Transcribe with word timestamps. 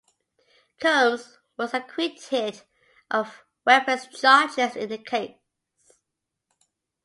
Combs 0.79 1.37
was 1.57 1.75
acquitted 1.75 2.63
of 3.11 3.43
weapons 3.67 4.07
charges 4.07 4.75
in 4.75 4.89
the 4.89 4.97
case. 4.97 5.35